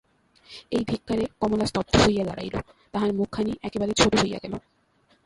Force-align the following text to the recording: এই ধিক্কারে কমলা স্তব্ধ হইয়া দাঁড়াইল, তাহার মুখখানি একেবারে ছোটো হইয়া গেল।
এই 0.71 0.83
ধিক্কারে 0.85 1.23
কমলা 1.41 1.65
স্তব্ধ 1.65 1.93
হইয়া 2.03 2.23
দাঁড়াইল, 2.25 2.55
তাহার 2.93 3.11
মুখখানি 3.13 3.51
একেবারে 3.63 3.91
ছোটো 3.93 4.15
হইয়া 4.21 4.39
গেল। 4.43 4.53